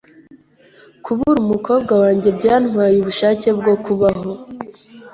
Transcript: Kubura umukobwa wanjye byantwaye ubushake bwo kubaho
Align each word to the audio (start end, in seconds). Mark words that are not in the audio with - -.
Kubura 1.03 1.37
umukobwa 1.45 1.93
wanjye 2.01 2.29
byantwaye 2.37 2.95
ubushake 2.97 3.47
bwo 3.59 3.73
kubaho 3.85 4.31